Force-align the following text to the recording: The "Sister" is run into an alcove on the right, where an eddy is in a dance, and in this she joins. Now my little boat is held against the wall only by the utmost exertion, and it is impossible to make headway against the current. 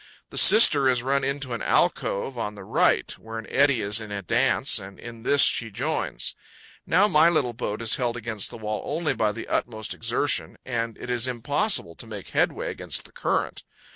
The 0.31 0.37
"Sister" 0.39 0.89
is 0.89 1.03
run 1.03 1.23
into 1.23 1.53
an 1.53 1.61
alcove 1.61 2.35
on 2.35 2.55
the 2.55 2.63
right, 2.63 3.11
where 3.19 3.37
an 3.37 3.45
eddy 3.51 3.81
is 3.81 4.01
in 4.01 4.11
a 4.11 4.23
dance, 4.23 4.79
and 4.79 4.99
in 4.99 5.21
this 5.21 5.43
she 5.43 5.69
joins. 5.69 6.33
Now 6.87 7.07
my 7.07 7.29
little 7.29 7.53
boat 7.53 7.83
is 7.83 7.97
held 7.97 8.17
against 8.17 8.49
the 8.49 8.57
wall 8.57 8.81
only 8.83 9.13
by 9.13 9.31
the 9.31 9.47
utmost 9.47 9.93
exertion, 9.93 10.57
and 10.65 10.97
it 10.97 11.11
is 11.11 11.27
impossible 11.27 11.93
to 11.97 12.07
make 12.07 12.29
headway 12.29 12.71
against 12.71 13.05
the 13.05 13.11
current. 13.11 13.63